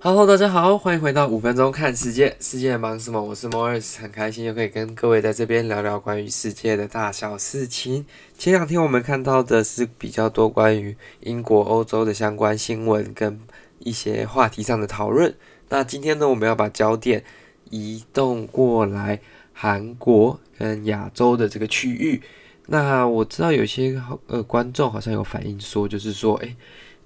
[0.00, 2.36] Hello，大家好，欢迎回到五分钟看世界。
[2.38, 3.20] 世界忙什么？
[3.20, 8.06] 我是 Morris，很开心又可以跟各位在这边聊聊关于世界的大小事情。
[8.38, 13.40] 前两天我们看到的是比较多关于英国、欧洲的相关新闻跟
[13.80, 15.34] 一些话题上的讨论。
[15.68, 17.24] 那今天呢，我们要把焦点
[17.70, 19.20] 移动过来
[19.52, 22.22] 韩国跟亚洲的这个区域。
[22.66, 26.54] 那我知道有些呃观众好像有反映说，就是说，诶，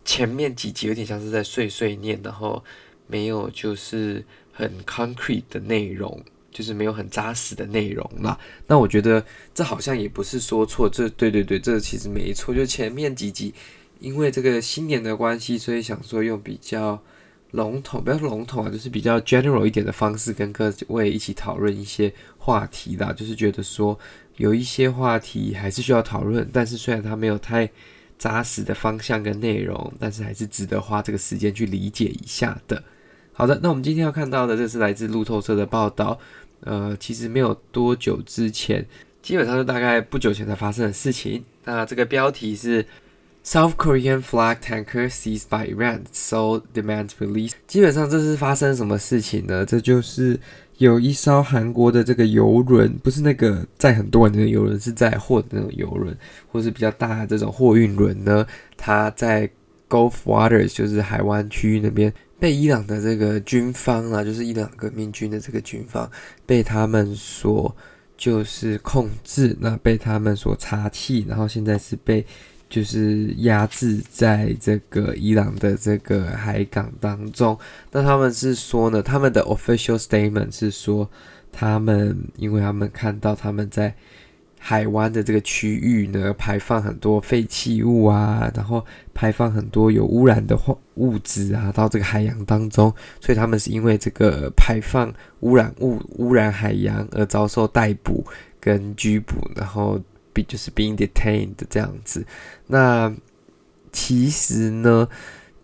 [0.05, 2.63] 前面几集有点像是在碎碎念，然后
[3.07, 8.39] 没有就是很 concrete 的内容，就是没有很扎实的内容啦。
[8.67, 12.55] 那我觉得这好像也不是说错，这对对对，这其实没错。
[12.55, 13.55] 就前面几集
[14.01, 17.01] 因为这个新年的关系，所以想说用比较
[17.53, 23.13] 笼统，不要说笼统啊，就是比较 general 一点的方式跟各位一起讨论一些话题啦。
[23.13, 23.99] 就是觉得说
[24.37, 27.71] 有一些话题还是需要讨论，但是虽然它没有太
[28.23, 32.81] 扎实的方向跟内容，但是还是值得花这个时间去理解一下的。
[33.33, 36.17] 好的，那我们今天要看到的，这是来自路透社的报道。
[36.61, 38.87] 呃，其实没有多久之前，
[39.21, 41.43] 基本上是大概不久前才发生的事情。
[41.65, 42.87] 那这个标题是
[43.45, 47.55] South Korean flag tanker seized by Iran, so demand release。
[47.67, 49.67] 基本上这是发生什么事情呢？
[49.67, 50.39] 这就是。
[50.83, 56.17] 有一艘韩国的这个游轮，不是那个载很多人的游轮，是载货的那种游轮，
[56.51, 58.47] 或是比较大的这种货运轮呢。
[58.77, 59.49] 它在
[59.89, 66.11] Gulf Waters，就是海湾区域那边，被伊朗的这个军方啊，就是伊朗革命军的这个军方，
[66.45, 67.75] 被他们所
[68.17, 72.27] 就是控制，那被他们所查气，然后现在是被。
[72.73, 77.57] 就是压制在这个伊朗的这个海港当中。
[77.91, 81.07] 那他们是说呢，他们的 official statement 是说，
[81.53, 83.95] 他们因为他们看到他们在
[84.59, 88.83] 海湾的这个区域呢，排放很多废弃物啊，然后
[89.13, 90.59] 排放很多有污染的
[90.95, 98.25] 物质啊到这个海洋当中，所以他们是因为这个排放污染物污染海洋而遭受逮捕
[98.59, 100.01] 跟拘捕，然后。
[100.45, 102.25] 就是 being detained 这样子，
[102.69, 103.13] 那
[103.91, 105.09] 其实呢，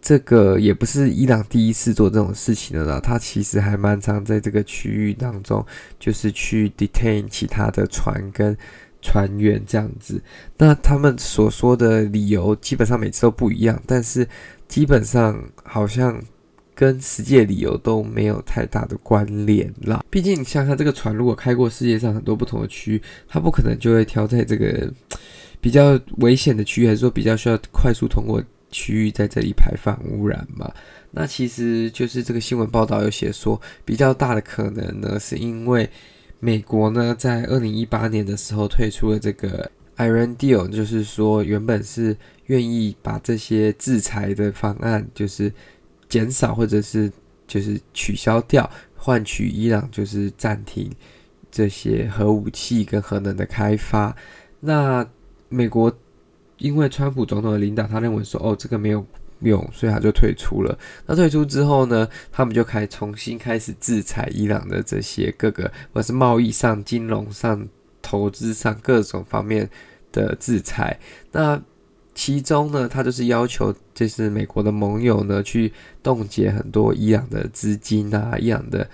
[0.03, 3.01] 这个也不是伊朗第一次做这种事情了。
[3.01, 5.65] 他其实还蛮常在这个区域当中，
[5.99, 8.57] 就是去 detain 其他的船跟
[9.01, 10.21] 船员这样子。
[10.57, 14.29] 那他们所说的理由基本上每次都不一样，但是
[14.67, 16.21] 基本上好像。
[16.79, 20.05] 跟实际的理由都没有太大的关联啦。
[20.09, 24.89] 毕竟你想想，这个船如果开过世界上很多不同的区域，它不可能就会挑在这个
[25.61, 28.41] 比较危险的区域，还是说比较需要快速通过
[28.71, 30.73] 区域，在这里排放污染嘛？
[31.11, 35.91] 那其实就是这个新闻报道有写说，比较大的可能呢，是因为
[36.39, 45.53] 美国呢在二零一八年的时候退出了这个 Iran Deal，就是说原本是愿意把这些制裁的方案，就是。
[46.09, 47.11] 减少或者是
[47.47, 50.91] 就是取消掉，换取伊朗就是暂停
[51.51, 54.15] 这些核武器跟核能的开发。
[54.61, 55.07] 那
[55.49, 55.93] 美国
[56.59, 59.07] 因为川普总统的领导，他认为说哦这个没有
[59.41, 60.77] 用，所以他就退出了。
[61.07, 67.69] 那退出之后呢，他们就开重新开始制裁伊朗的这些各个，或是贸易上、金融上、
[68.03, 69.71] 投资上各种方面
[70.11, 70.99] 的制裁。
[71.31, 71.63] 那
[72.19, 78.91] 其中呢，他就是要求，就是美国的盟友呢，去冻结很多伊朗的资金啊，伊朗的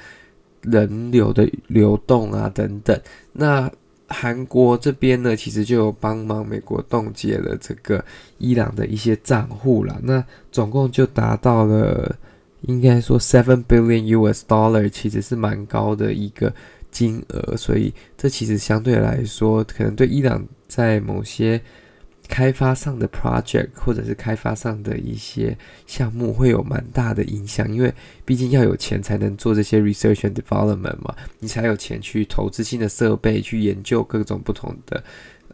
[0.60, 3.00] 人流的流动啊等等。
[3.32, 3.72] 那
[4.08, 8.04] 韩国这边呢，其实就有帮忙美国冻结了这个
[8.36, 9.98] 伊朗的一些账户啦。
[10.02, 12.14] 那总共就达到了，
[12.60, 16.52] 应该说 seven billion US dollar，其实是蛮高的一个
[16.90, 17.56] 金额。
[17.56, 21.58] 所以这其实相对来说，可能对伊朗在某些
[22.26, 27.92] 开发上的 project 或者是开发上的一些项目会有蛮大的影响，因为
[28.24, 35.04] 毕竟要有钱才能做这些 research and development 嘛，你才有钱去投资新的设备，去研究各种不同的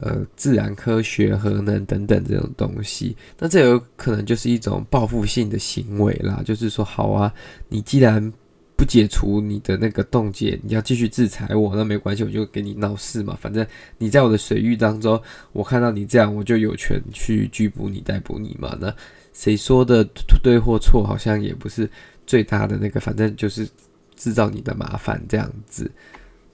[0.01, 3.16] 呃自然科学、核能等等这种东西。
[3.39, 7.33] 那这有可能就是一种报复性的行为啦，就是说，好啊，
[7.69, 8.33] 你既然
[8.80, 13.36] 不解除你的那个冻结，你要继续制裁我，那没关系，我就给你闹事嘛。
[13.38, 13.65] 反正
[13.98, 15.21] 你在我的水域当中，
[15.53, 18.74] 我看到你这样，我就有权去拘捕你、逮捕你嘛。
[18.80, 18.91] 那
[19.34, 20.03] 谁说的
[20.42, 21.86] 对或错，好像也不是
[22.27, 23.68] 最大的那个，反正就是
[24.16, 25.91] 制造你的麻烦这样子。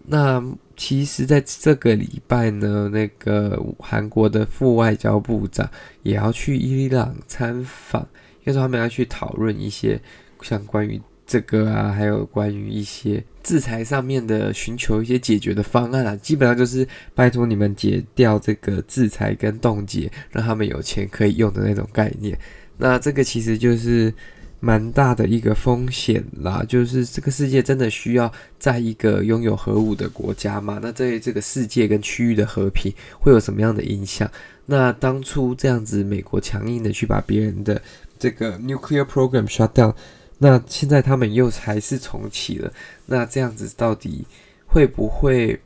[0.05, 0.45] 那
[0.77, 5.71] 其实在这个礼拜呢，那个韩国的副外交部长
[6.03, 8.03] 也要去伊朗参访，
[8.41, 10.03] 因为说他们要去讨论一些
[10.43, 11.01] 像关于。
[11.27, 22.39] 这个啊，还有关于一些制裁上面的寻求一些解决的方案啊，基本上就是拜托你们解掉这个制裁跟冻结，让他们有钱可以用的那种概念。
[22.79, 24.13] 那这个其实就是
[24.61, 30.79] 蛮大的一个风险啦，就是这个世界真的需要在一个拥有核武的国家吗？
[30.83, 34.31] 那对这个世界跟区域的和平会有什么样的影响？
[34.67, 37.81] 那当初这样子，美国强硬的去把别人的
[38.19, 39.95] 这个 nuclear program shut down，
[40.39, 42.73] 那现在他们又还是重启了，
[43.07, 44.25] 那这样子到底
[44.67, 45.61] 会不会？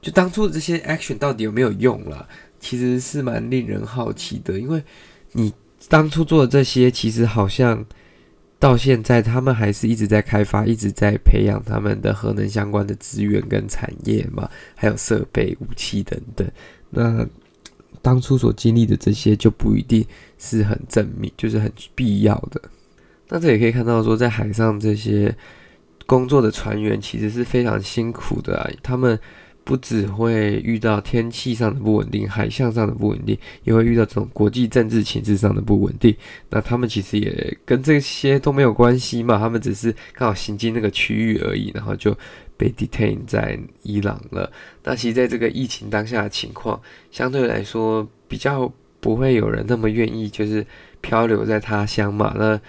[0.00, 2.28] 就当初的这些 action 到底有没有用啦？
[2.60, 4.82] 其实是蛮令人好奇的，因为
[5.32, 5.52] 你
[5.88, 7.84] 当初做的这些，其实好像。
[8.58, 16.48] 到现在，他们还是一直在开发，一直在培养他们的核能相关的资源跟产业嘛，还有设备、武器等等。
[16.88, 17.26] 那
[18.00, 20.06] 当初所经历的这些，就不一定
[20.38, 22.62] 是很正面，就是很必要的。
[23.32, 25.34] 那这也可以看到说，在海上这些
[26.04, 29.18] 工作的船员其实是非常辛苦的，他们。
[29.64, 36.12] 不只会遇到天气上的不稳定，海象上的不稳定，也会遇到这种国际政治情势上的不稳定。
[36.50, 42.12] 那他们其实也跟这些都没有关系嘛，他们只是刚好行经那个区域而已，然后就
[42.56, 44.50] 被 detain 在伊朗了。
[44.82, 46.82] 那其实在这个疫情当下的情况，
[47.12, 48.68] 相对来说比较
[48.98, 50.66] 不会有人那么愿意就是
[51.00, 52.34] 漂流在他乡嘛。
[52.36, 52.60] 那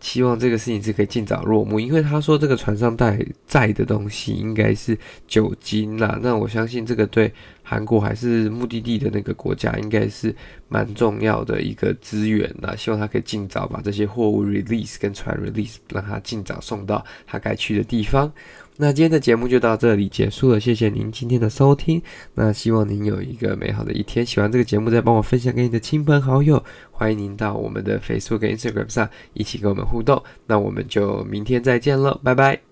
[0.00, 4.98] 希望这个事情是可以尽早落幕，因为他说这个船上带载的东西应该是
[5.28, 7.32] 酒精啦，那我相信这个对
[7.62, 10.34] 韩国还是目的地的那个国家应该是
[10.68, 12.74] 蛮重要的一个资源那。
[12.76, 18.32] 希望他可以尽早把这些货物 release 跟船 release，让他尽早送到他该去的地方。
[18.76, 22.00] 那今天的节目就到这里结束了，谢谢您今天的收听。
[22.34, 24.24] 那希望您有一个美好的一天。
[24.24, 26.64] 喜欢这个节目，再帮我分享给你的亲朋好友。
[26.90, 30.22] 欢迎您到我们的 Facebook 跟 Instagram 上一起跟我们互动。
[30.46, 32.69] 那我们就明天再见了，拜拜。